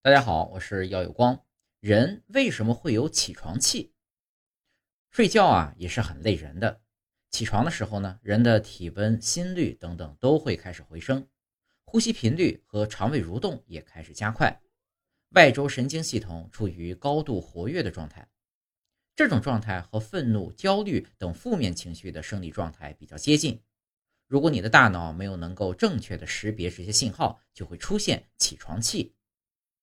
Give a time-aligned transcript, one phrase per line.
[0.00, 1.44] 大家好，我是姚有光。
[1.80, 3.92] 人为什么会有起床气？
[5.10, 6.80] 睡觉啊也是很累人的。
[7.30, 11.26] 起床的时候呢，人的体温、心率等等都会开始回升，
[11.84, 14.62] 呼吸频率和肠胃蠕动也开始加快。
[15.30, 18.28] 外周神经系统处于高度活跃的状态，
[19.16, 23.60] 这种状态和愤怒、焦虑等负面情绪的生理状态比较接近。
[24.28, 29.12] 如果你的大脑没有能够正确的识别这些信号，就会出现起床气。